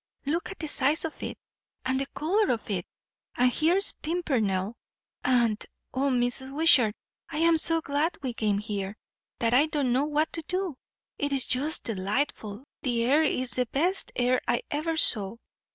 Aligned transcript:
Look 0.25 0.49
at 0.49 0.57
the 0.57 0.67
size 0.67 1.05
of 1.05 1.21
it, 1.21 1.37
and 1.85 1.99
the 2.01 2.07
colour 2.07 2.51
of 2.53 2.71
it. 2.71 2.87
And 3.35 3.51
here's 3.51 3.91
pimpernel. 3.91 4.75
And 5.23 5.63
O, 5.93 6.09
Mrs. 6.09 6.49
Wishart, 6.49 6.95
I 7.29 7.37
am 7.37 7.59
so 7.59 7.81
glad 7.81 8.17
we 8.23 8.33
came 8.33 8.57
here, 8.57 8.97
that 9.37 9.53
I 9.53 9.67
don't 9.67 9.93
know 9.93 10.05
what 10.05 10.33
to 10.33 10.41
do! 10.41 10.75
It 11.19 11.31
is 11.31 11.45
just 11.45 11.83
delightful. 11.83 12.63
The 12.81 13.03
air 13.05 13.21
is 13.21 13.51
the 13.51 13.67
best 13.67 14.11
air 14.15 14.41
I 14.47 14.63
ever 14.71 14.97
saw." 14.97 15.35